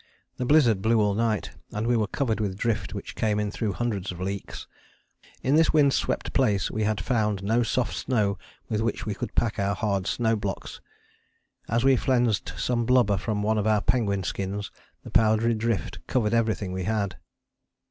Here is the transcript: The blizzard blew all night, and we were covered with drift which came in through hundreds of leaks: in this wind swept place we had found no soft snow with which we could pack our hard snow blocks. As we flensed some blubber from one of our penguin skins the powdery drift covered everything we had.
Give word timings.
The 0.37 0.47
blizzard 0.47 0.81
blew 0.81 0.99
all 0.99 1.13
night, 1.13 1.51
and 1.71 1.85
we 1.85 1.95
were 1.95 2.07
covered 2.07 2.39
with 2.39 2.57
drift 2.57 2.95
which 2.95 3.13
came 3.13 3.39
in 3.39 3.51
through 3.51 3.73
hundreds 3.73 4.11
of 4.11 4.19
leaks: 4.19 4.65
in 5.43 5.53
this 5.57 5.73
wind 5.73 5.93
swept 5.93 6.33
place 6.33 6.71
we 6.71 6.85
had 6.85 6.99
found 6.99 7.43
no 7.43 7.61
soft 7.61 7.93
snow 7.95 8.39
with 8.67 8.81
which 8.81 9.05
we 9.05 9.13
could 9.13 9.35
pack 9.35 9.59
our 9.59 9.75
hard 9.75 10.07
snow 10.07 10.35
blocks. 10.35 10.81
As 11.69 11.83
we 11.83 11.95
flensed 11.95 12.53
some 12.57 12.83
blubber 12.83 13.17
from 13.17 13.43
one 13.43 13.59
of 13.59 13.67
our 13.67 13.79
penguin 13.83 14.23
skins 14.23 14.71
the 15.03 15.11
powdery 15.11 15.53
drift 15.53 15.99
covered 16.07 16.33
everything 16.33 16.71
we 16.71 16.85
had. 16.85 17.17